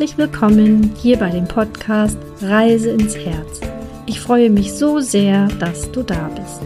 [0.00, 3.60] Herzlich willkommen hier bei dem Podcast Reise ins Herz.
[4.06, 6.62] Ich freue mich so sehr, dass du da bist.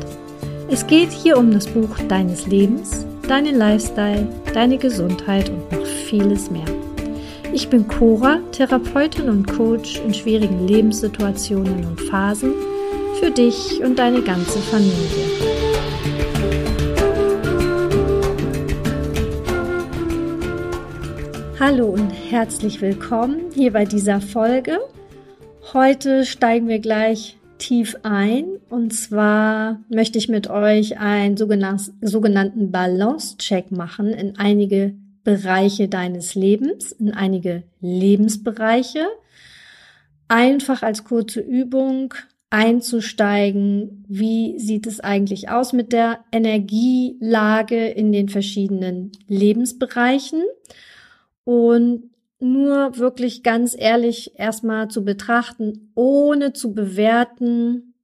[0.69, 6.49] Es geht hier um das Buch deines Lebens, deinen Lifestyle, deine Gesundheit und noch vieles
[6.49, 6.69] mehr.
[7.53, 12.53] Ich bin Cora, Therapeutin und Coach in schwierigen Lebenssituationen und Phasen
[13.19, 15.74] für dich und deine ganze Familie.
[21.67, 24.81] Hallo und herzlich willkommen hier bei dieser Folge.
[25.73, 33.71] Heute steigen wir gleich tief ein und zwar möchte ich mit euch einen sogenannten Balance-Check
[33.71, 39.07] machen in einige Bereiche deines Lebens, in einige Lebensbereiche.
[40.29, 42.13] Einfach als kurze Übung
[42.51, 50.43] einzusteigen, wie sieht es eigentlich aus mit der Energielage in den verschiedenen Lebensbereichen
[51.45, 57.95] und nur wirklich ganz ehrlich erstmal zu betrachten, ohne zu bewerten.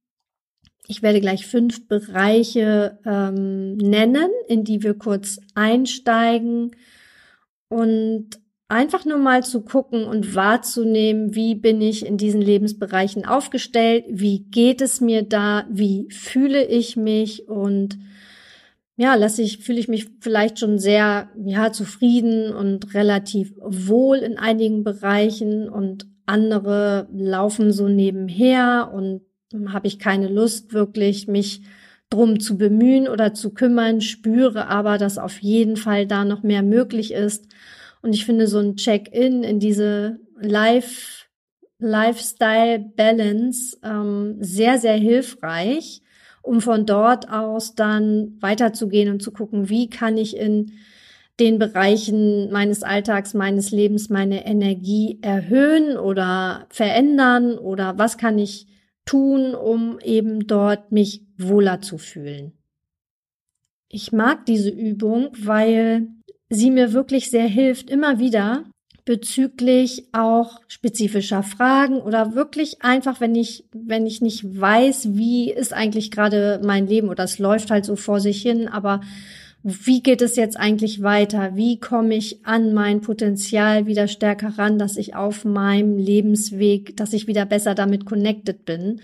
[0.87, 6.71] Ich werde gleich fünf Bereiche ähm, nennen, in die wir kurz einsteigen
[7.69, 14.05] und einfach nur mal zu gucken und wahrzunehmen, wie bin ich in diesen Lebensbereichen aufgestellt,
[14.07, 17.99] wie geht es mir da, wie fühle ich mich und
[19.01, 24.37] ja, lasse ich, fühle ich mich vielleicht schon sehr, ja, zufrieden und relativ wohl in
[24.37, 29.23] einigen Bereichen und andere laufen so nebenher und
[29.73, 31.63] habe ich keine Lust wirklich, mich
[32.11, 36.61] drum zu bemühen oder zu kümmern, spüre aber, dass auf jeden Fall da noch mehr
[36.61, 37.47] möglich ist.
[38.03, 41.25] Und ich finde so ein Check-in in diese Life,
[41.79, 46.03] Lifestyle Balance ähm, sehr, sehr hilfreich
[46.41, 50.73] um von dort aus dann weiterzugehen und zu gucken, wie kann ich in
[51.39, 58.67] den Bereichen meines Alltags, meines Lebens meine Energie erhöhen oder verändern oder was kann ich
[59.05, 62.53] tun, um eben dort mich wohler zu fühlen.
[63.87, 66.07] Ich mag diese Übung, weil
[66.49, 68.70] sie mir wirklich sehr hilft, immer wieder
[69.05, 75.73] bezüglich auch spezifischer Fragen oder wirklich einfach, wenn ich, wenn ich nicht weiß, wie ist
[75.73, 79.01] eigentlich gerade mein Leben oder es läuft halt so vor sich hin, aber
[79.63, 81.55] wie geht es jetzt eigentlich weiter?
[81.55, 87.13] Wie komme ich an mein Potenzial wieder stärker ran, dass ich auf meinem Lebensweg, dass
[87.13, 89.01] ich wieder besser damit connected bin?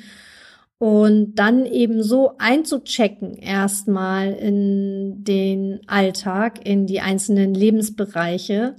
[0.80, 8.76] Und dann eben so einzuchecken erstmal in den Alltag, in die einzelnen Lebensbereiche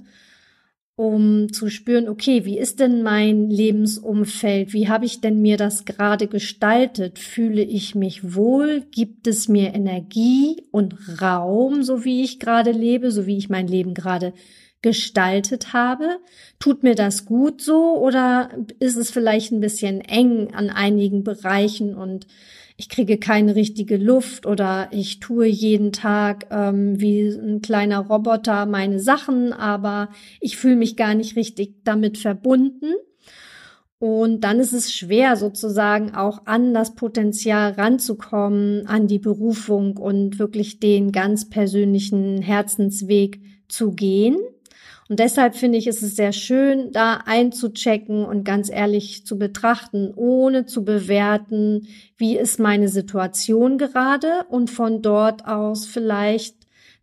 [0.99, 4.73] um zu spüren, okay, wie ist denn mein Lebensumfeld?
[4.73, 7.19] Wie habe ich denn mir das gerade gestaltet?
[7.19, 8.83] Fühle ich mich wohl?
[8.91, 13.69] Gibt es mir Energie und Raum, so wie ich gerade lebe, so wie ich mein
[13.69, 14.33] Leben gerade
[14.81, 16.19] gestaltet habe?
[16.59, 18.49] Tut mir das gut so oder
[18.79, 22.27] ist es vielleicht ein bisschen eng an einigen Bereichen und
[22.79, 28.65] ich kriege keine richtige Luft oder ich tue jeden Tag ähm, wie ein kleiner Roboter
[28.65, 30.07] meine Sachen, aber
[30.39, 32.93] ich fühle mich gar nicht richtig damit verbunden.
[33.97, 40.39] Und dann ist es schwer, sozusagen auch an das Potenzial ranzukommen, an die Berufung und
[40.39, 44.37] wirklich den ganz persönlichen Herzensweg zu gehen.
[45.09, 50.13] Und deshalb finde ich, ist es sehr schön, da einzuchecken und ganz ehrlich zu betrachten,
[50.15, 56.55] ohne zu bewerten, wie ist meine Situation gerade und von dort aus vielleicht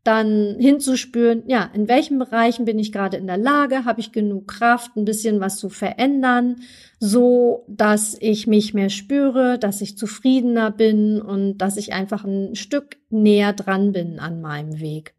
[0.05, 4.47] dann hinzuspüren, ja, in welchen Bereichen bin ich gerade in der Lage, habe ich genug
[4.47, 6.61] Kraft, ein bisschen was zu verändern,
[7.01, 12.55] so dass ich mich mehr spüre, dass ich zufriedener bin und dass ich einfach ein
[12.55, 15.17] Stück näher dran bin an meinem Weg.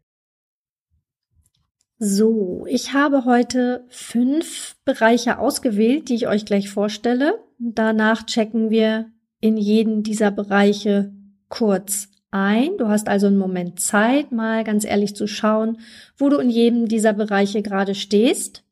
[2.00, 7.40] So, ich habe heute fünf Bereiche ausgewählt, die ich euch gleich vorstelle.
[7.58, 9.10] Danach checken wir
[9.40, 11.12] in jeden dieser Bereiche
[11.48, 12.76] kurz ein.
[12.78, 15.78] Du hast also einen Moment Zeit, mal ganz ehrlich zu schauen,
[16.16, 18.62] wo du in jedem dieser Bereiche gerade stehst.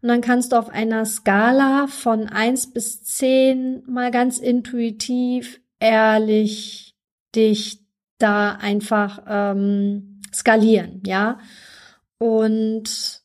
[0.00, 6.94] Und dann kannst du auf einer Skala von eins bis zehn mal ganz intuitiv, ehrlich
[7.34, 7.80] dich
[8.18, 11.38] da einfach ähm, skalieren, ja.
[12.22, 13.20] Und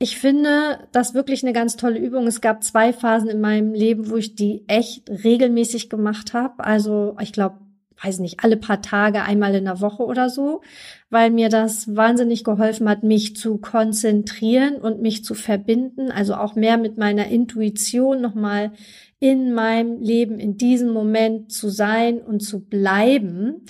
[0.00, 2.26] ich finde das wirklich eine ganz tolle Übung.
[2.26, 6.64] Es gab zwei Phasen in meinem Leben, wo ich die echt regelmäßig gemacht habe.
[6.64, 7.60] Also ich glaube,
[8.02, 10.62] weiß nicht, alle paar Tage, einmal in der Woche oder so,
[11.10, 16.56] weil mir das wahnsinnig geholfen hat, mich zu konzentrieren und mich zu verbinden, also auch
[16.56, 18.72] mehr mit meiner Intuition nochmal
[19.20, 23.64] in meinem Leben in diesem Moment zu sein und zu bleiben,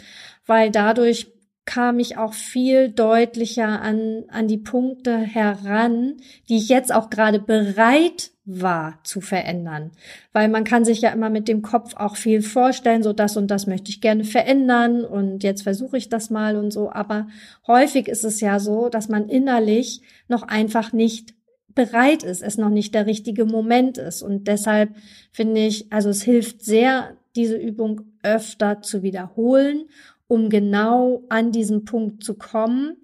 [0.46, 1.33] weil dadurch
[1.66, 6.16] kam ich auch viel deutlicher an, an die Punkte heran,
[6.48, 9.92] die ich jetzt auch gerade bereit war zu verändern.
[10.34, 13.50] Weil man kann sich ja immer mit dem Kopf auch viel vorstellen, so das und
[13.50, 16.90] das möchte ich gerne verändern und jetzt versuche ich das mal und so.
[16.90, 17.28] Aber
[17.66, 21.34] häufig ist es ja so, dass man innerlich noch einfach nicht
[21.74, 24.22] bereit ist, es noch nicht der richtige Moment ist.
[24.22, 24.90] Und deshalb
[25.32, 29.86] finde ich, also es hilft sehr, diese Übung öfter zu wiederholen,
[30.34, 32.96] um genau an diesen Punkt zu kommen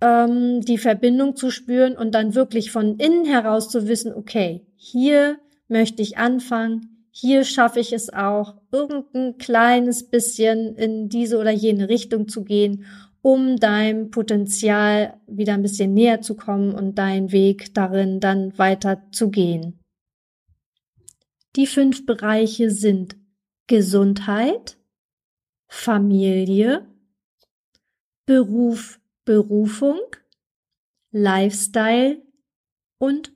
[0.00, 5.38] ähm, die Verbindung zu spüren und dann wirklich von innen heraus zu wissen, okay, hier
[5.68, 11.88] möchte ich anfangen, hier schaffe ich es auch, irgendein kleines bisschen in diese oder jene
[11.88, 12.84] Richtung zu gehen,
[13.22, 19.02] um deinem Potenzial wieder ein bisschen näher zu kommen und deinen Weg darin dann weiter
[19.12, 19.80] zu gehen.
[21.56, 23.16] Die fünf Bereiche sind
[23.66, 24.78] Gesundheit,
[25.72, 26.84] Familie,
[28.26, 30.00] Beruf, Berufung,
[31.12, 32.20] Lifestyle
[32.98, 33.32] und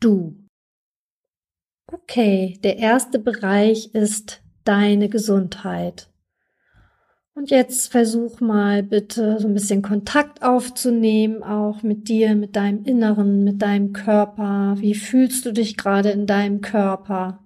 [0.00, 0.36] du.
[1.86, 6.10] Okay, der erste Bereich ist deine Gesundheit.
[7.34, 12.84] Und jetzt versuch mal bitte so ein bisschen Kontakt aufzunehmen, auch mit dir, mit deinem
[12.84, 14.74] Inneren, mit deinem Körper.
[14.78, 17.38] Wie fühlst du dich gerade in deinem Körper?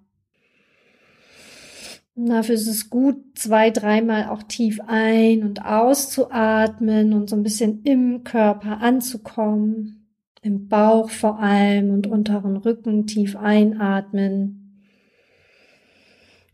[2.17, 7.83] Dafür ist es gut, zwei, dreimal auch tief ein- und auszuatmen und so ein bisschen
[7.83, 10.09] im Körper anzukommen.
[10.43, 14.67] Im Bauch vor allem und unteren Rücken tief einatmen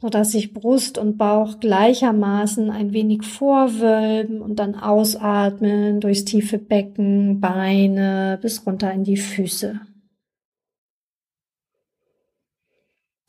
[0.03, 7.41] sodass sich Brust und Bauch gleichermaßen ein wenig vorwölben und dann ausatmen durchs tiefe Becken,
[7.41, 9.81] Beine bis runter in die Füße.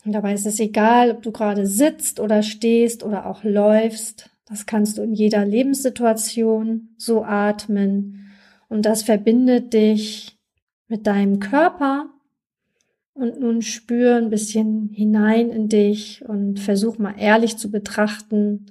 [0.05, 4.29] Und dabei ist es egal, ob du gerade sitzt oder stehst oder auch läufst.
[4.45, 8.27] Das kannst du in jeder Lebenssituation so atmen.
[8.67, 10.37] Und das verbindet dich
[10.87, 12.09] mit deinem Körper.
[13.13, 18.65] Und nun spür ein bisschen hinein in dich und versuch mal ehrlich zu betrachten,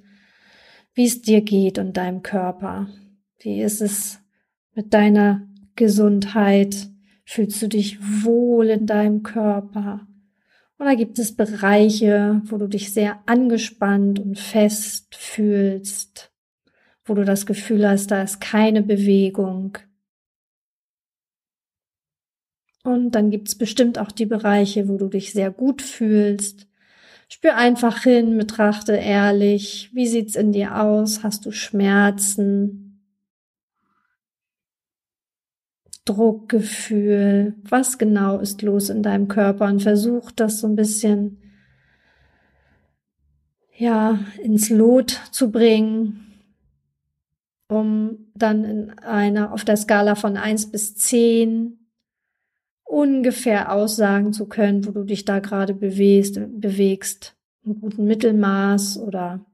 [0.93, 2.87] wie es dir geht und deinem Körper.
[3.39, 4.19] Wie ist es
[4.75, 6.89] mit deiner Gesundheit?
[7.25, 10.05] Fühlst du dich wohl in deinem Körper?
[10.83, 16.33] Oder gibt es Bereiche, wo du dich sehr angespannt und fest fühlst,
[17.05, 19.77] wo du das Gefühl hast, da ist keine Bewegung?
[22.83, 26.67] Und dann gibt es bestimmt auch die Bereiche, wo du dich sehr gut fühlst.
[27.29, 31.23] Spür einfach hin, betrachte ehrlich, wie sieht's in dir aus?
[31.23, 32.82] Hast du Schmerzen?
[36.05, 39.65] Druckgefühl, was genau ist los in deinem Körper?
[39.65, 41.37] Und versuch das so ein bisschen
[43.77, 46.41] ja ins Lot zu bringen,
[47.67, 51.79] um dann in einer auf der Skala von eins bis zehn
[52.83, 57.35] ungefähr aussagen zu können, wo du dich da gerade bewegst, bewegst,
[57.65, 59.45] im guten Mittelmaß oder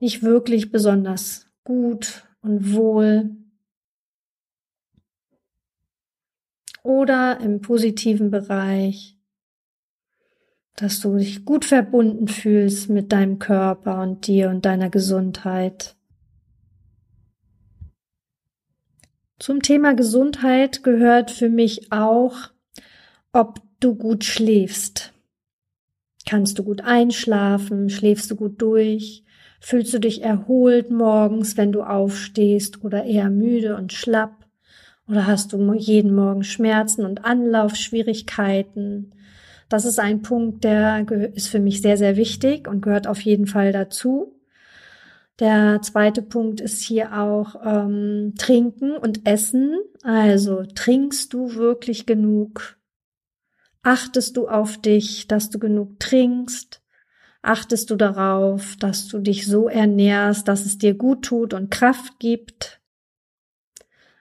[0.00, 3.30] nicht wirklich besonders gut und wohl.
[6.88, 9.14] Oder im positiven Bereich,
[10.74, 15.96] dass du dich gut verbunden fühlst mit deinem Körper und dir und deiner Gesundheit.
[19.38, 22.48] Zum Thema Gesundheit gehört für mich auch,
[23.32, 25.12] ob du gut schläfst.
[26.26, 27.90] Kannst du gut einschlafen?
[27.90, 29.24] Schläfst du gut durch?
[29.60, 34.37] Fühlst du dich erholt morgens, wenn du aufstehst oder eher müde und schlapp?
[35.08, 39.14] Oder hast du jeden Morgen Schmerzen und Anlaufschwierigkeiten?
[39.68, 43.46] Das ist ein Punkt, der ist für mich sehr, sehr wichtig und gehört auf jeden
[43.46, 44.34] Fall dazu.
[45.38, 49.78] Der zweite Punkt ist hier auch ähm, Trinken und Essen.
[50.02, 52.76] Also trinkst du wirklich genug?
[53.82, 56.82] Achtest du auf dich, dass du genug trinkst?
[57.40, 62.18] Achtest du darauf, dass du dich so ernährst, dass es dir gut tut und Kraft
[62.18, 62.77] gibt?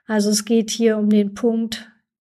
[0.07, 1.91] Also es geht hier um den Punkt,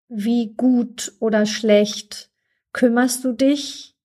[0.08, 2.30] wie gut oder schlecht
[2.72, 3.96] kümmerst du dich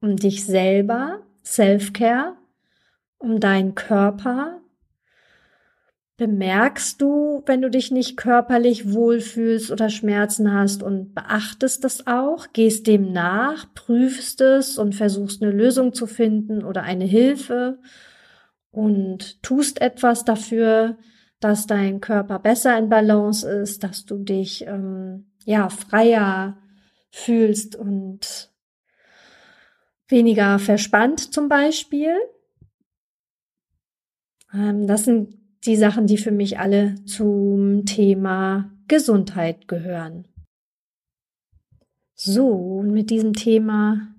[0.00, 2.36] um dich selber, Self-Care,
[3.18, 4.60] um deinen Körper.
[6.16, 12.52] Bemerkst du, wenn du dich nicht körperlich wohlfühlst oder Schmerzen hast und beachtest das auch,
[12.52, 17.80] gehst dem nach, prüfst es und versuchst eine Lösung zu finden oder eine Hilfe
[18.70, 20.98] und tust etwas dafür,
[21.40, 26.58] dass dein Körper besser in Balance ist, dass du dich ähm, ja freier
[27.10, 28.50] fühlst und
[30.08, 32.14] weniger verspannt zum Beispiel.
[34.52, 40.26] Ähm, das sind die Sachen, die für mich alle zum Thema Gesundheit gehören.
[42.14, 44.14] So, und mit diesem Thema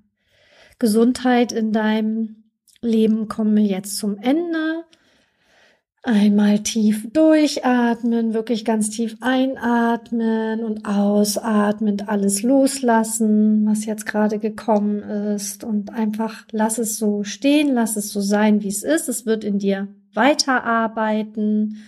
[0.77, 4.85] Gesundheit in deinem Leben kommen wir jetzt zum Ende.
[6.03, 14.99] Einmal tief durchatmen, wirklich ganz tief einatmen und ausatmen, alles loslassen, was jetzt gerade gekommen
[15.01, 19.09] ist und einfach lass es so stehen, lass es so sein, wie es ist.
[19.09, 21.83] Es wird in dir weiterarbeiten.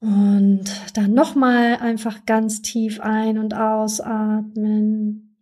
[0.00, 0.64] Und
[0.94, 5.36] dann nochmal einfach ganz tief ein- und ausatmen.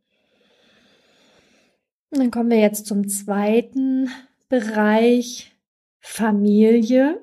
[2.10, 4.10] Und dann kommen wir jetzt zum zweiten
[4.48, 5.52] Bereich
[6.00, 7.18] Familie.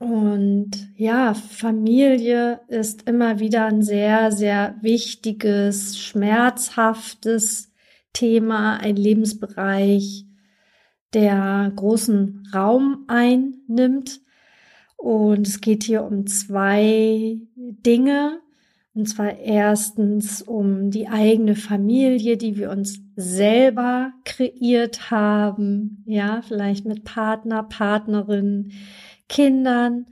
[0.00, 7.70] Und ja, Familie ist immer wieder ein sehr, sehr wichtiges, schmerzhaftes
[8.14, 10.24] Thema, ein Lebensbereich,
[11.12, 14.22] der großen Raum einnimmt.
[14.96, 18.40] Und es geht hier um zwei Dinge.
[18.94, 26.02] Und zwar erstens um die eigene Familie, die wir uns selber kreiert haben.
[26.06, 28.72] Ja, vielleicht mit Partner, Partnerin,
[29.30, 30.06] Kindern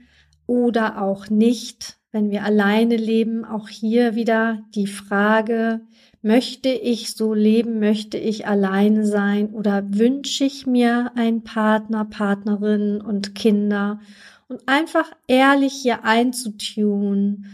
[0.47, 3.45] oder auch nicht, wenn wir alleine leben.
[3.45, 5.81] Auch hier wieder die Frage,
[6.21, 13.01] möchte ich so leben, möchte ich alleine sein oder wünsche ich mir einen Partner, Partnerin
[13.01, 13.99] und Kinder
[14.47, 17.45] und einfach ehrlich hier einzutun,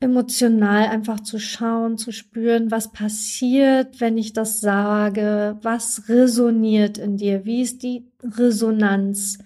[0.00, 7.16] emotional einfach zu schauen, zu spüren, was passiert, wenn ich das sage, was resoniert in
[7.16, 9.38] dir, wie ist die Resonanz.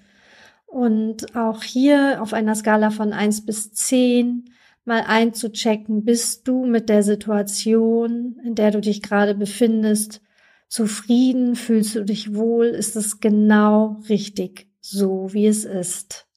[0.71, 4.45] Und auch hier auf einer Skala von eins bis zehn
[4.85, 10.23] mal einzuchecken, bist du mit der Situation, in der du dich gerade befindest,
[10.69, 16.29] zufrieden, fühlst du dich wohl, ist es genau richtig, so wie es ist.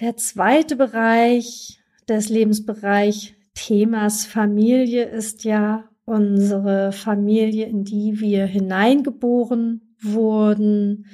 [0.00, 9.94] Der zweite Bereich des Lebensbereich Themas Familie ist ja unsere Familie, in die wir hineingeboren
[10.00, 11.06] wurden.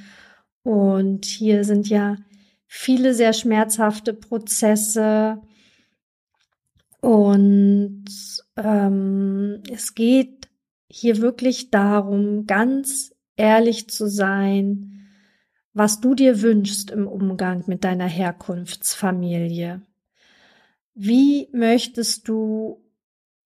[0.64, 2.16] Und hier sind ja
[2.66, 5.40] viele sehr schmerzhafte Prozesse.
[7.00, 8.06] Und
[8.56, 10.48] ähm, es geht
[10.88, 15.08] hier wirklich darum, ganz ehrlich zu sein,
[15.74, 19.82] was du dir wünschst im Umgang mit deiner Herkunftsfamilie.
[20.94, 22.83] Wie möchtest du,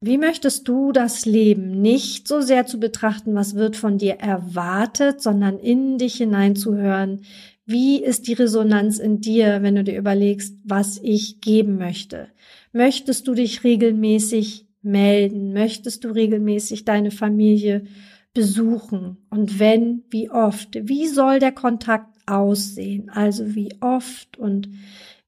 [0.00, 5.20] wie möchtest du das Leben nicht so sehr zu betrachten, was wird von dir erwartet,
[5.20, 7.22] sondern in dich hineinzuhören,
[7.66, 12.28] wie ist die Resonanz in dir, wenn du dir überlegst, was ich geben möchte?
[12.72, 15.52] Möchtest du dich regelmäßig melden?
[15.52, 17.84] Möchtest du regelmäßig deine Familie
[18.32, 19.18] besuchen?
[19.28, 20.78] Und wenn, wie oft?
[20.88, 23.10] Wie soll der Kontakt aussehen?
[23.10, 24.70] Also wie oft und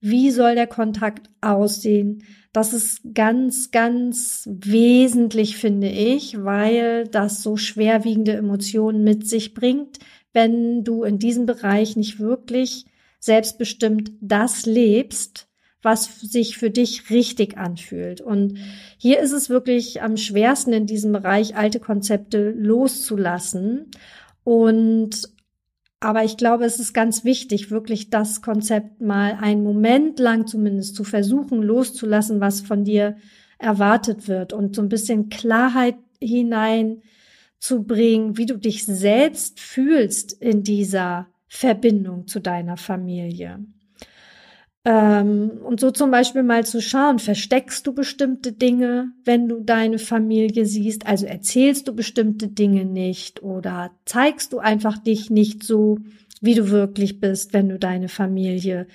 [0.00, 2.22] wie soll der Kontakt aussehen?
[2.52, 9.98] Das ist ganz, ganz wesentlich, finde ich, weil das so schwerwiegende Emotionen mit sich bringt,
[10.32, 12.86] wenn du in diesem Bereich nicht wirklich
[13.20, 15.48] selbstbestimmt das lebst,
[15.82, 18.20] was sich für dich richtig anfühlt.
[18.20, 18.58] Und
[18.98, 23.90] hier ist es wirklich am schwersten in diesem Bereich, alte Konzepte loszulassen
[24.44, 25.28] und
[26.00, 30.96] aber ich glaube, es ist ganz wichtig, wirklich das Konzept mal einen Moment lang zumindest
[30.96, 33.16] zu versuchen, loszulassen, was von dir
[33.58, 41.26] erwartet wird und so ein bisschen Klarheit hineinzubringen, wie du dich selbst fühlst in dieser
[41.46, 43.58] Verbindung zu deiner Familie.
[44.84, 49.98] Ähm, und so zum Beispiel mal zu schauen, versteckst du bestimmte Dinge, wenn du deine
[49.98, 51.06] Familie siehst?
[51.06, 55.98] Also erzählst du bestimmte Dinge nicht oder zeigst du einfach dich nicht so,
[56.40, 58.86] wie du wirklich bist, wenn du deine Familie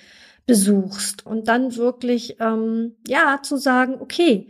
[0.44, 1.24] besuchst?
[1.24, 4.48] Und dann wirklich, ähm, ja, zu sagen, okay,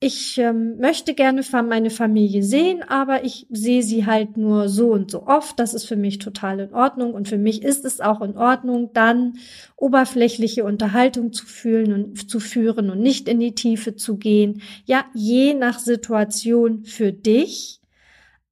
[0.00, 5.10] ich ähm, möchte gerne meine Familie sehen, aber ich sehe sie halt nur so und
[5.10, 5.58] so oft.
[5.58, 7.14] Das ist für mich total in Ordnung.
[7.14, 9.38] Und für mich ist es auch in Ordnung, dann
[9.76, 14.62] oberflächliche Unterhaltung zu fühlen und zu führen und nicht in die Tiefe zu gehen.
[14.84, 17.80] Ja, je nach Situation für dich,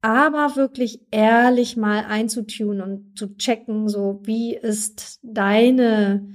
[0.02, 6.26] aber wirklich ehrlich mal einzutun und zu checken, so wie ist deine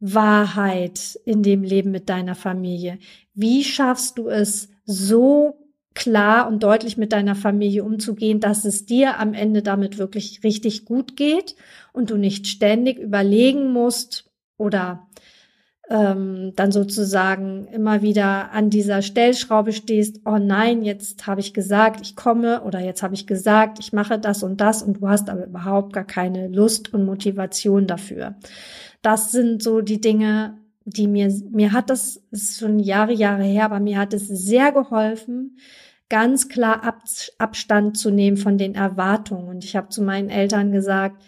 [0.00, 2.98] Wahrheit in dem Leben mit deiner Familie?
[3.34, 9.18] Wie schaffst du es so klar und deutlich mit deiner Familie umzugehen, dass es dir
[9.18, 11.56] am Ende damit wirklich richtig gut geht
[11.92, 15.08] und du nicht ständig überlegen musst oder
[15.88, 22.00] ähm, dann sozusagen immer wieder an dieser Stellschraube stehst, oh nein, jetzt habe ich gesagt,
[22.02, 25.30] ich komme oder jetzt habe ich gesagt, ich mache das und das und du hast
[25.30, 28.34] aber überhaupt gar keine Lust und Motivation dafür.
[29.06, 33.66] Das sind so die Dinge, die mir, mir hat das, ist schon Jahre, Jahre her,
[33.66, 35.58] aber mir hat es sehr geholfen,
[36.08, 37.04] ganz klar Ab
[37.38, 39.46] Abstand zu nehmen von den Erwartungen.
[39.46, 41.22] Und ich habe zu meinen Eltern gesagt,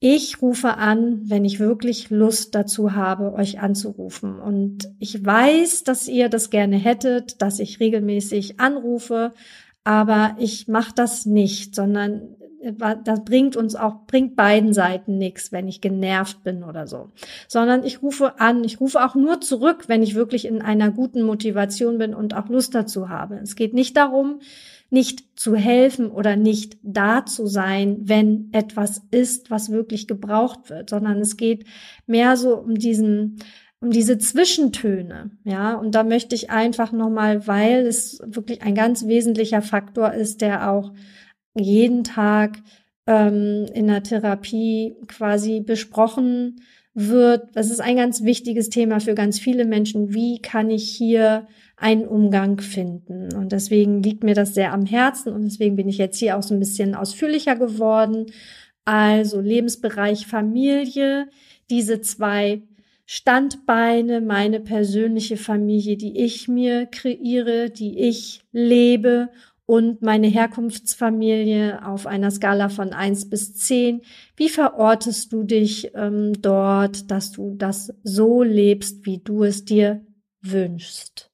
[0.00, 4.38] ich rufe an, wenn ich wirklich Lust dazu habe, euch anzurufen.
[4.38, 9.34] Und ich weiß, dass ihr das gerne hättet, dass ich regelmäßig anrufe,
[9.84, 12.34] aber ich mache das nicht, sondern
[12.72, 17.10] das bringt uns auch, bringt beiden Seiten nichts, wenn ich genervt bin oder so.
[17.48, 21.22] Sondern ich rufe an, ich rufe auch nur zurück, wenn ich wirklich in einer guten
[21.22, 23.36] Motivation bin und auch Lust dazu habe.
[23.42, 24.40] Es geht nicht darum,
[24.90, 30.90] nicht zu helfen oder nicht da zu sein, wenn etwas ist, was wirklich gebraucht wird,
[30.90, 31.64] sondern es geht
[32.06, 33.38] mehr so um diesen,
[33.80, 35.74] um diese Zwischentöne, ja.
[35.74, 40.70] Und da möchte ich einfach nochmal, weil es wirklich ein ganz wesentlicher Faktor ist, der
[40.70, 40.92] auch
[41.54, 42.58] jeden Tag
[43.06, 46.60] ähm, in der Therapie quasi besprochen
[46.94, 47.48] wird.
[47.54, 50.14] Das ist ein ganz wichtiges Thema für ganz viele Menschen.
[50.14, 51.46] Wie kann ich hier
[51.76, 53.34] einen Umgang finden?
[53.34, 56.42] Und deswegen liegt mir das sehr am Herzen und deswegen bin ich jetzt hier auch
[56.42, 58.26] so ein bisschen ausführlicher geworden.
[58.84, 61.28] Also Lebensbereich Familie,
[61.70, 62.62] diese zwei
[63.06, 69.28] Standbeine, meine persönliche Familie, die ich mir kreiere, die ich lebe
[69.66, 74.02] und meine Herkunftsfamilie auf einer Skala von eins bis zehn.
[74.36, 80.04] Wie verortest du dich ähm, dort, dass du das so lebst, wie du es dir
[80.42, 81.30] wünschst?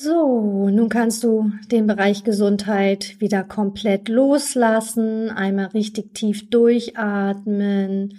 [0.00, 8.14] So, nun kannst du den Bereich Gesundheit wieder komplett loslassen, einmal richtig tief durchatmen,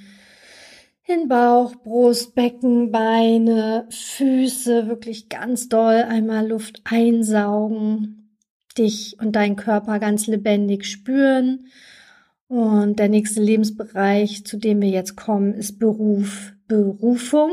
[1.06, 8.19] in Bauch, Brust, Becken, Beine, Füße wirklich ganz doll einmal Luft einsaugen,
[8.80, 11.68] dich und deinen Körper ganz lebendig spüren.
[12.48, 17.52] Und der nächste Lebensbereich, zu dem wir jetzt kommen, ist Beruf, Berufung.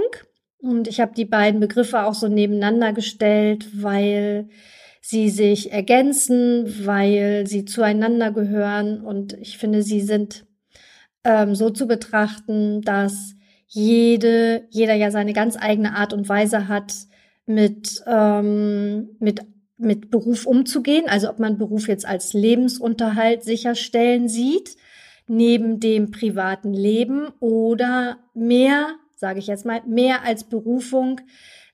[0.59, 4.49] Und ich habe die beiden Begriffe auch so nebeneinander gestellt, weil
[5.03, 9.03] sie sich ergänzen, weil sie zueinander gehören.
[9.03, 10.47] Und ich finde, sie sind
[11.25, 13.35] ähm, so zu betrachten, dass
[13.67, 16.95] jede, jeder ja seine ganz eigene Art und Weise hat,
[17.47, 19.43] mit, ähm, mit
[19.79, 24.77] mit Beruf umzugehen, also ob man Beruf jetzt als Lebensunterhalt sicherstellen sieht,
[25.29, 31.21] neben dem privaten Leben oder mehr, sage ich jetzt mal, mehr als Berufung,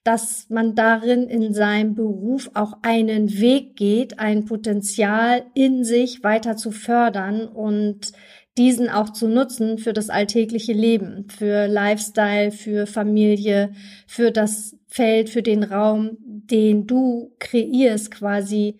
[0.04, 6.56] dass man darin in seinem Beruf auch einen Weg geht, ein Potenzial in sich weiter
[6.56, 8.12] zu fördern und
[8.58, 13.72] diesen auch zu nutzen für das alltägliche Leben, für Lifestyle, für Familie,
[14.06, 18.78] für das Feld, für den Raum, den du kreierst quasi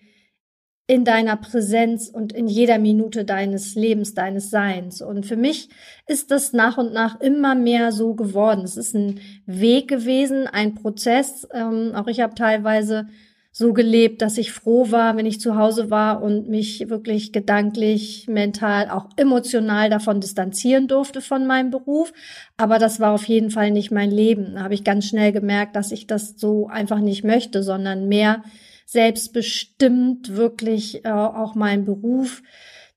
[0.85, 5.01] in deiner Präsenz und in jeder Minute deines Lebens, deines Seins.
[5.01, 5.69] Und für mich
[6.07, 8.63] ist das nach und nach immer mehr so geworden.
[8.63, 11.47] Es ist ein Weg gewesen, ein Prozess.
[11.53, 13.07] Ähm, auch ich habe teilweise
[13.55, 18.25] so gelebt, dass ich froh war, wenn ich zu Hause war und mich wirklich gedanklich,
[18.27, 22.11] mental, auch emotional davon distanzieren durfte von meinem Beruf.
[22.57, 24.55] Aber das war auf jeden Fall nicht mein Leben.
[24.55, 28.43] Da habe ich ganz schnell gemerkt, dass ich das so einfach nicht möchte, sondern mehr
[28.87, 32.41] selbstbestimmt wirklich äh, auch meinen Beruf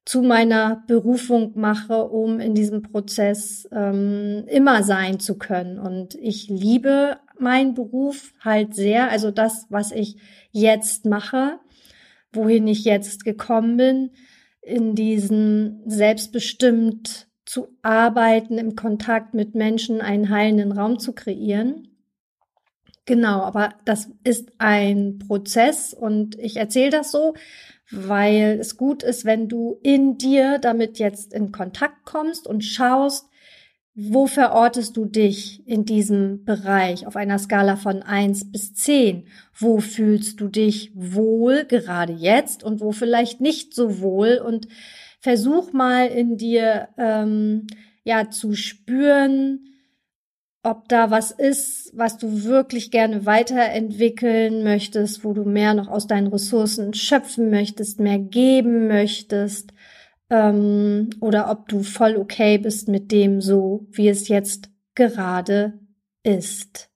[0.07, 5.79] zu meiner Berufung mache, um in diesem Prozess ähm, immer sein zu können.
[5.79, 10.17] Und ich liebe meinen Beruf halt sehr, also das, was ich
[10.53, 11.59] jetzt mache,
[12.33, 14.11] wohin ich jetzt gekommen bin,
[14.63, 21.89] in diesen selbstbestimmt zu arbeiten, im Kontakt mit Menschen einen heilenden Raum zu kreieren.
[23.07, 27.35] Genau, aber das ist ein Prozess und ich erzähle das so,
[27.93, 33.29] weil es gut ist, wenn du in dir damit jetzt in Kontakt kommst und schaust,
[33.99, 39.27] wo verortest du dich in diesem Bereich auf einer Skala von eins bis zehn?
[39.55, 44.39] Wo fühlst du dich wohl gerade jetzt und wo vielleicht nicht so wohl?
[44.45, 44.69] Und
[45.21, 47.69] versuch mal in dir ähm,
[48.05, 49.65] ja zu spüren,
[50.63, 56.07] ob da was ist, was du wirklich gerne weiterentwickeln möchtest, wo du mehr noch aus
[56.07, 59.73] deinen Ressourcen schöpfen möchtest, mehr geben möchtest,
[60.31, 65.79] ähm, oder ob du voll okay bist mit dem so, wie es jetzt gerade
[66.23, 66.91] ist.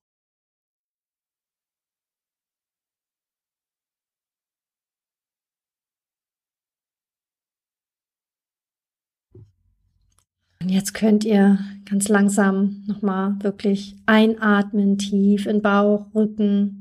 [10.63, 16.80] Und jetzt könnt ihr ganz langsam nochmal wirklich einatmen, tief in Bauch, Rücken,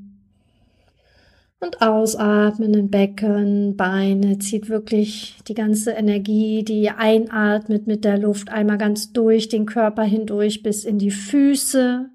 [1.59, 8.17] und ausatmen in Becken, Beine, zieht wirklich die ganze Energie, die ihr einatmet mit der
[8.17, 12.09] Luft einmal ganz durch den Körper hindurch bis in die Füße.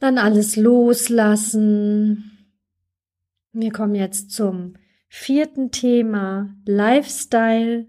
[0.00, 2.30] Dann alles loslassen.
[3.52, 4.74] Wir kommen jetzt zum
[5.08, 7.86] vierten Thema, Lifestyle.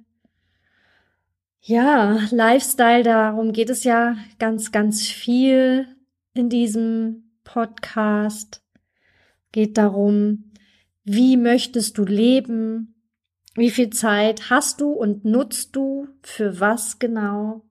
[1.60, 5.88] Ja, Lifestyle, darum geht es ja ganz, ganz viel
[6.34, 8.64] in diesem Podcast
[9.55, 10.51] geht darum,
[11.05, 12.93] wie möchtest du leben,
[13.55, 17.63] wie viel Zeit hast du und nutzt du für was genau?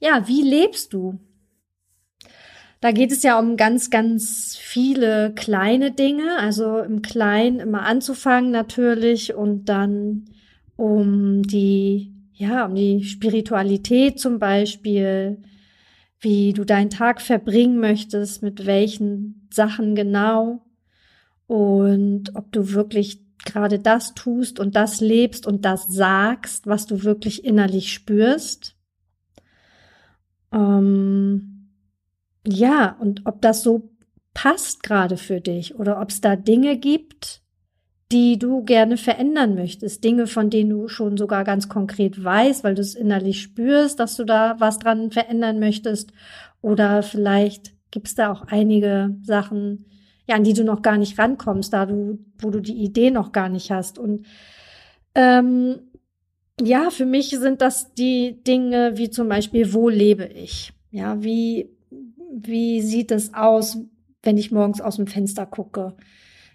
[0.00, 1.20] Ja, wie lebst du?
[2.80, 8.50] Da geht es ja um ganz, ganz viele kleine Dinge, also im Kleinen immer anzufangen
[8.50, 10.24] natürlich und dann
[10.74, 15.40] um die, ja, um die Spiritualität zum Beispiel,
[16.18, 20.66] wie du deinen Tag verbringen möchtest, mit welchen Sachen genau
[21.50, 27.02] und ob du wirklich gerade das tust und das lebst und das sagst, was du
[27.02, 28.76] wirklich innerlich spürst.
[30.52, 31.72] Ähm,
[32.46, 33.90] ja, und ob das so
[34.32, 37.42] passt gerade für dich oder ob es da Dinge gibt,
[38.12, 42.76] die du gerne verändern möchtest, Dinge, von denen du schon sogar ganz konkret weißt, weil
[42.76, 46.12] du es innerlich spürst, dass du da was dran verändern möchtest
[46.62, 49.86] oder vielleicht gibt es da auch einige Sachen,
[50.26, 53.32] ja, an die du noch gar nicht rankommst, da du, wo du die Idee noch
[53.32, 53.98] gar nicht hast.
[53.98, 54.26] Und
[55.14, 55.80] ähm,
[56.60, 60.72] ja, für mich sind das die Dinge wie zum Beispiel, wo lebe ich?
[60.90, 61.70] Ja, wie,
[62.32, 63.78] wie sieht es aus,
[64.22, 65.94] wenn ich morgens aus dem Fenster gucke?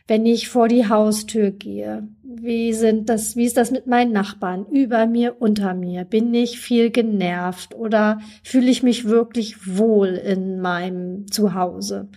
[0.08, 2.08] Wenn ich vor die Haustür gehe?
[2.21, 4.67] Wie sind das, wie ist das mit meinen Nachbarn?
[4.67, 6.06] Über mir, unter mir?
[6.06, 12.10] Bin ich viel genervt oder fühle ich mich wirklich wohl in meinem Zuhause?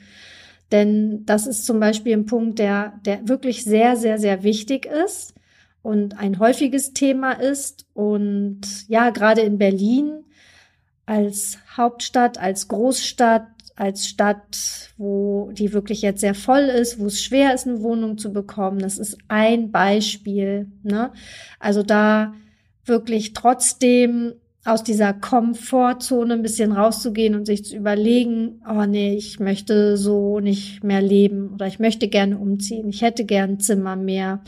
[0.70, 5.35] Denn das ist zum Beispiel ein Punkt, der, der wirklich sehr, sehr, sehr wichtig ist
[5.83, 7.87] und ein häufiges Thema ist.
[7.94, 10.24] Und ja, gerade in Berlin
[11.07, 17.22] als Hauptstadt, als Großstadt, als Stadt, wo die wirklich jetzt sehr voll ist, wo es
[17.22, 18.81] schwer ist, eine Wohnung zu bekommen.
[18.81, 20.70] Das ist ein Beispiel.
[20.83, 21.12] Ne?
[21.61, 22.35] Also da
[22.85, 24.35] wirklich trotzdem
[24.68, 30.40] aus dieser Komfortzone ein bisschen rauszugehen und sich zu überlegen, oh nee, ich möchte so
[30.40, 34.42] nicht mehr leben oder ich möchte gerne umziehen, ich hätte gern Zimmer mehr.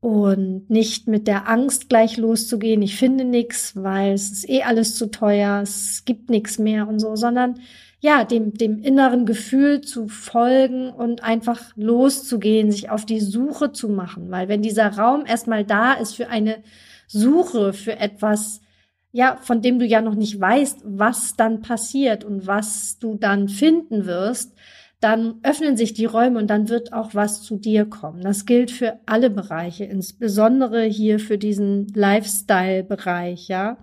[0.00, 4.96] Und nicht mit der Angst gleich loszugehen, ich finde nichts, weil es ist eh alles
[4.96, 7.54] zu teuer, es gibt nichts mehr und so, sondern
[8.00, 13.88] ja, dem, dem inneren Gefühl zu folgen und einfach loszugehen, sich auf die Suche zu
[13.88, 16.58] machen, weil wenn dieser Raum erstmal da ist für eine
[17.06, 18.60] Suche, für etwas,
[19.14, 23.48] ja, von dem du ja noch nicht weißt, was dann passiert und was du dann
[23.48, 24.54] finden wirst,
[24.98, 28.22] dann öffnen sich die Räume und dann wird auch was zu dir kommen.
[28.22, 33.76] Das gilt für alle Bereiche, insbesondere hier für diesen Lifestyle-Bereich, ja.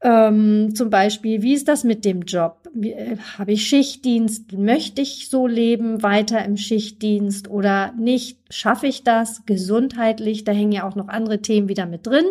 [0.00, 2.68] Ähm, zum Beispiel, wie ist das mit dem Job?
[2.80, 4.52] Äh, Habe ich Schichtdienst?
[4.52, 8.38] Möchte ich so leben, weiter im Schichtdienst oder nicht?
[8.50, 10.44] Schaffe ich das gesundheitlich?
[10.44, 12.26] Da hängen ja auch noch andere Themen wieder mit drin.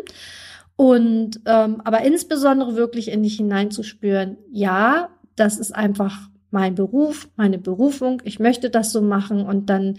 [0.76, 7.58] Und ähm, aber insbesondere wirklich in dich hineinzuspüren, ja, das ist einfach mein Beruf, meine
[7.58, 9.98] Berufung, ich möchte das so machen und dann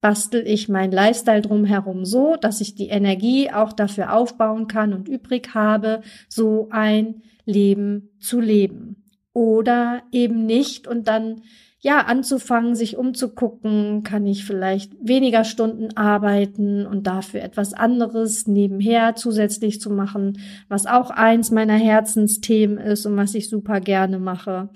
[0.00, 5.08] bastel ich mein Lifestyle drumherum so, dass ich die Energie auch dafür aufbauen kann und
[5.08, 9.02] übrig habe, so ein Leben zu leben.
[9.32, 11.40] Oder eben nicht und dann
[11.84, 19.16] ja, anzufangen, sich umzugucken, kann ich vielleicht weniger Stunden arbeiten und dafür etwas anderes nebenher
[19.16, 20.38] zusätzlich zu machen,
[20.70, 24.70] was auch eins meiner Herzensthemen ist und was ich super gerne mache.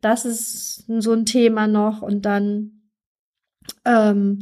[0.00, 2.75] Das ist so ein Thema noch und dann
[3.84, 4.40] ähm,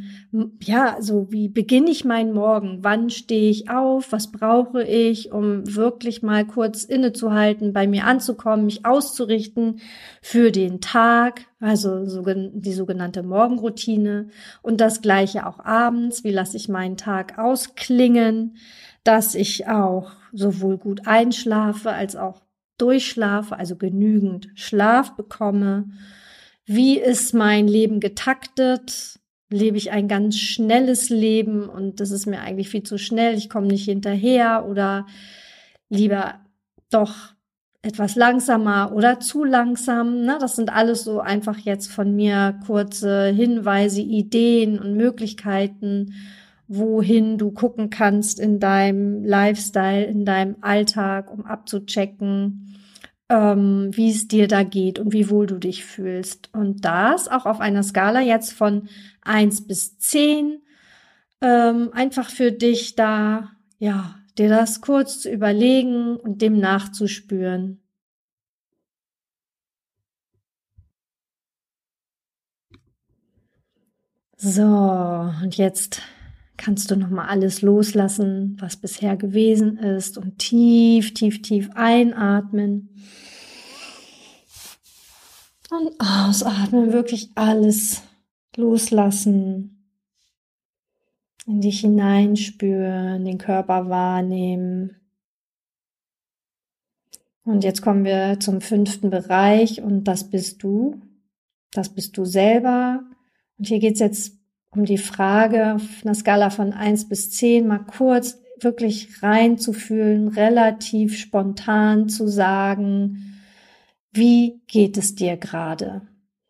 [0.62, 2.78] ja, so wie beginne ich meinen Morgen?
[2.80, 4.10] Wann stehe ich auf?
[4.10, 9.80] Was brauche ich, um wirklich mal kurz innezuhalten, bei mir anzukommen, mich auszurichten
[10.22, 11.42] für den Tag?
[11.60, 14.28] Also die sogenannte Morgenroutine
[14.62, 16.24] und das gleiche auch abends.
[16.24, 18.56] Wie lasse ich meinen Tag ausklingen,
[19.04, 22.40] dass ich auch sowohl gut einschlafe als auch
[22.78, 25.90] durchschlafe, also genügend Schlaf bekomme
[26.66, 29.20] wie ist mein Leben getaktet?
[29.50, 33.50] Lebe ich ein ganz schnelles Leben und das ist mir eigentlich viel zu schnell, ich
[33.50, 35.06] komme nicht hinterher oder
[35.88, 36.40] lieber
[36.90, 37.34] doch
[37.82, 40.22] etwas langsamer oder zu langsam.
[40.22, 40.38] Ne?
[40.40, 46.14] Das sind alles so einfach jetzt von mir kurze Hinweise, Ideen und Möglichkeiten,
[46.66, 52.73] wohin du gucken kannst in deinem Lifestyle, in deinem Alltag, um abzuchecken,
[53.28, 56.50] ähm, wie es dir da geht und wie wohl du dich fühlst.
[56.52, 58.88] Und das auch auf einer Skala jetzt von
[59.22, 60.62] eins bis zehn
[61.40, 67.80] ähm, einfach für dich da, ja, dir das kurz zu überlegen und dem nachzuspüren.
[74.36, 74.62] So,
[75.42, 76.02] und jetzt
[76.56, 82.90] kannst du nochmal alles loslassen, was bisher gewesen ist und tief, tief, tief einatmen.
[85.70, 88.02] Und ausatmen, wirklich alles
[88.56, 89.70] loslassen.
[91.46, 94.96] In dich hineinspüren, den Körper wahrnehmen.
[97.44, 101.02] Und jetzt kommen wir zum fünften Bereich und das bist du.
[101.72, 103.02] Das bist du selber.
[103.58, 104.43] Und hier geht es jetzt
[104.74, 111.18] um die Frage auf einer Skala von eins bis zehn mal kurz wirklich reinzufühlen, relativ
[111.18, 113.40] spontan zu sagen,
[114.12, 116.02] wie geht es dir gerade?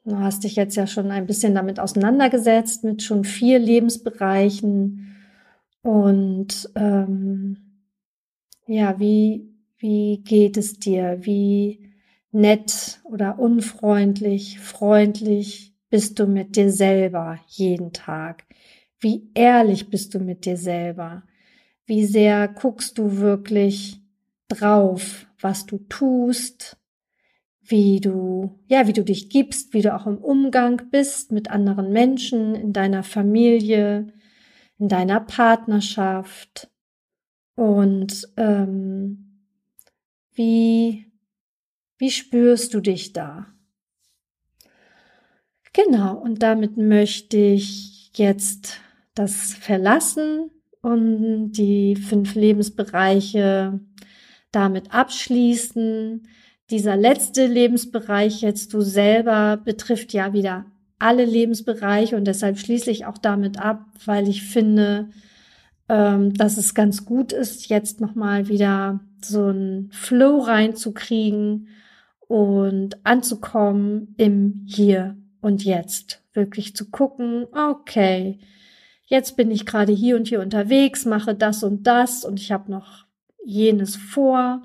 [0.05, 5.17] Du hast dich jetzt ja schon ein bisschen damit auseinandergesetzt, mit schon vier Lebensbereichen.
[5.83, 7.57] Und ähm,
[8.67, 11.19] ja, wie, wie geht es dir?
[11.23, 11.91] Wie
[12.33, 18.47] nett oder unfreundlich, freundlich bist du mit dir selber jeden Tag?
[18.99, 21.23] Wie ehrlich bist du mit dir selber?
[21.87, 24.01] Wie sehr guckst du wirklich
[24.49, 26.77] drauf, was du tust,
[27.63, 31.93] wie du, ja, wie du dich gibst, wie du auch im Umgang bist mit anderen
[31.93, 34.09] Menschen, in deiner Familie,
[34.81, 36.73] in deiner Partnerschaft
[37.55, 39.45] und ähm,
[40.33, 41.07] wie,
[41.99, 43.54] wie spürst du dich da?
[45.75, 48.81] Genau, und damit möchte ich jetzt
[49.17, 53.81] das verlassen und die fünf Lebensbereiche
[54.53, 56.29] damit abschließen.
[56.71, 60.65] Dieser letzte Lebensbereich jetzt du selber betrifft ja wieder
[61.01, 65.11] alle Lebensbereiche und deshalb schließe ich auch damit ab, weil ich finde,
[65.89, 71.67] ähm, dass es ganz gut ist, jetzt nochmal wieder so einen Flow reinzukriegen
[72.29, 78.39] und anzukommen im Hier und jetzt wirklich zu gucken, okay,
[79.07, 82.71] jetzt bin ich gerade hier und hier unterwegs, mache das und das und ich habe
[82.71, 83.05] noch
[83.45, 84.63] jenes vor.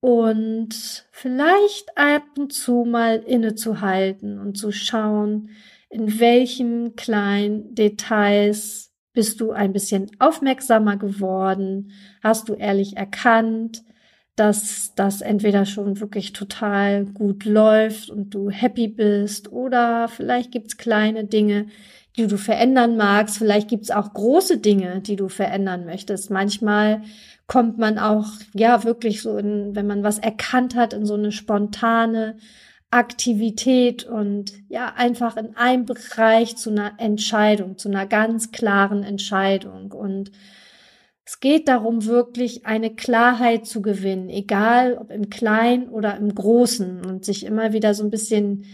[0.00, 5.50] Und vielleicht ab und zu mal innezuhalten und zu schauen,
[5.90, 13.82] in welchen kleinen Details bist du ein bisschen aufmerksamer geworden, hast du ehrlich erkannt,
[14.36, 20.76] dass das entweder schon wirklich total gut läuft und du happy bist oder vielleicht gibt's
[20.76, 21.66] kleine Dinge,
[22.16, 23.38] die du verändern magst.
[23.38, 26.30] Vielleicht gibt's auch große Dinge, die du verändern möchtest.
[26.30, 27.02] Manchmal
[27.46, 31.32] kommt man auch, ja, wirklich so in, wenn man was erkannt hat, in so eine
[31.32, 32.36] spontane
[32.90, 39.92] Aktivität und ja, einfach in einem Bereich zu einer Entscheidung, zu einer ganz klaren Entscheidung
[39.92, 40.30] und
[41.26, 47.04] es geht darum, wirklich eine Klarheit zu gewinnen, egal ob im Kleinen oder im Großen
[47.04, 48.64] und sich immer wieder so ein bisschen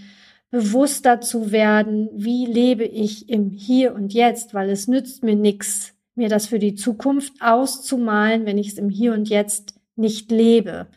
[0.50, 5.94] bewusster zu werden, wie lebe ich im Hier und Jetzt, weil es nützt mir nichts,
[6.14, 10.88] mir das für die Zukunft auszumalen, wenn ich es im Hier und Jetzt nicht lebe.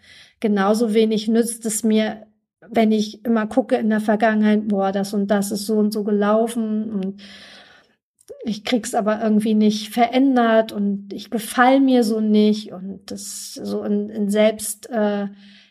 [0.41, 2.27] Genauso wenig nützt es mir,
[2.69, 6.03] wenn ich immer gucke in der Vergangenheit, boah, das und das ist so und so
[6.03, 7.21] gelaufen und
[8.45, 13.83] ich krieg's aber irgendwie nicht verändert und ich gefall mir so nicht und das so
[13.83, 15.29] in, in Selbst, äh,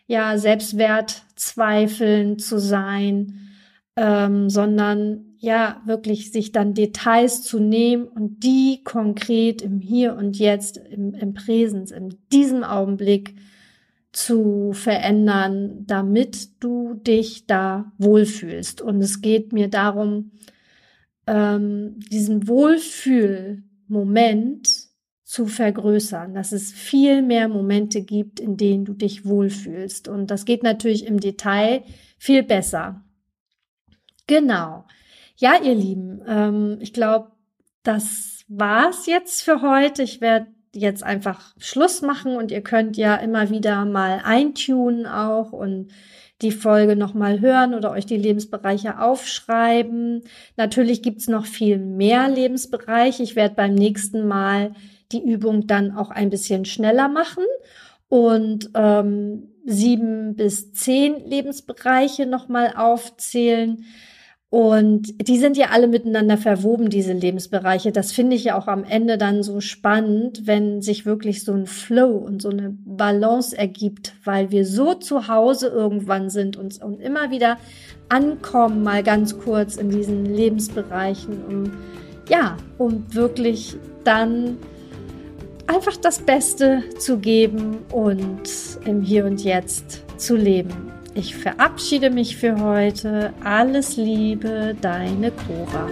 [0.09, 3.53] ja, Selbstwertzweifeln zu sein,
[3.97, 10.37] ähm, sondern ja, wirklich sich dann Details zu nehmen und die konkret im Hier und
[10.37, 13.37] Jetzt, im, im Präsens, in diesem Augenblick
[14.11, 18.81] zu verändern, damit du dich da wohlfühlst.
[18.81, 20.33] Und es geht mir darum,
[21.27, 24.69] ähm, diesen Wohlfühlmoment
[25.25, 30.07] zu vergrößern, dass es viel mehr Momente gibt, in denen du dich wohlfühlst.
[30.07, 31.83] Und das geht natürlich im Detail
[32.19, 33.03] viel besser.
[34.27, 34.85] Genau.
[35.37, 37.33] Ja, ihr Lieben, ähm, ich glaube,
[37.83, 40.03] das war's jetzt für heute.
[40.03, 45.53] Ich werde jetzt einfach Schluss machen und ihr könnt ja immer wieder mal eintunen auch
[45.53, 45.93] und
[46.43, 50.23] die Folge nochmal hören oder euch die Lebensbereiche aufschreiben.
[50.57, 53.23] Natürlich gibt's noch viel mehr Lebensbereiche.
[53.23, 54.75] Ich werde beim nächsten Mal
[55.13, 57.45] die Übung dann auch ein bisschen schneller machen
[58.09, 63.85] und ähm, sieben bis zehn Lebensbereiche nochmal aufzählen.
[64.55, 67.91] Und die sind ja alle miteinander verwoben, diese Lebensbereiche.
[67.91, 71.67] Das finde ich ja auch am Ende dann so spannend, wenn sich wirklich so ein
[71.67, 77.01] Flow und so eine Balance ergibt, weil wir so zu Hause irgendwann sind und, und
[77.01, 77.57] immer wieder
[78.09, 81.73] ankommen, mal ganz kurz in diesen Lebensbereichen, um,
[82.29, 84.57] ja, um wirklich dann
[85.67, 88.49] einfach das Beste zu geben und
[88.85, 90.95] im Hier und Jetzt zu leben.
[91.15, 93.33] Ich verabschiede mich für heute.
[93.45, 95.89] Alles Liebe, deine Cora.